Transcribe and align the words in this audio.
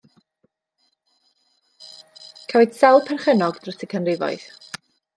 Cafwyd 2.49 2.75
sawl 2.81 3.07
perchennog 3.11 3.63
dros 3.67 3.83
y 3.89 3.93
canrifoedd. 3.95 4.53